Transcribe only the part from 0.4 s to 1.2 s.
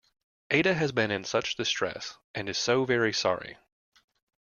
Ada has been